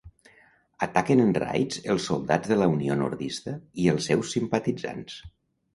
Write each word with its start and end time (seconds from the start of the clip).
Ataquen 0.85 1.21
en 1.25 1.35
raids 1.43 1.83
els 1.95 2.07
soldats 2.11 2.53
de 2.55 2.59
la 2.63 2.69
Unió 2.75 2.97
nordista 3.05 3.55
i 3.85 3.91
els 3.95 4.13
seus 4.13 4.37
simpatitzants. 4.39 5.25